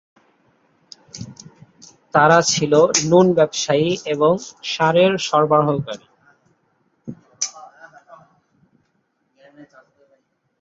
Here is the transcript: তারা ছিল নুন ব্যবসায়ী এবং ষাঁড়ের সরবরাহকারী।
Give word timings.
তারা 2.13 2.39
ছিল 2.51 2.73
নুন 3.09 3.27
ব্যবসায়ী 3.37 3.89
এবং 4.05 4.33
ষাঁড়ের 4.63 5.11
সরবরাহকারী। 5.27 6.07